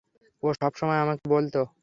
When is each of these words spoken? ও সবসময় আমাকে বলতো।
ও 0.43 0.47
সবসময় 0.59 0.99
আমাকে 0.99 1.25
বলতো। 1.29 1.61